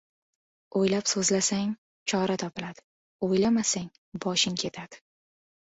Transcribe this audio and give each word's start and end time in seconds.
•O‘ylab 0.79 1.11
so‘zlasang— 1.11 1.75
chora 2.13 2.39
topiladi, 2.45 2.85
o‘ylamasang— 3.29 3.89
boshing 4.25 4.61
ketadi. 4.65 5.07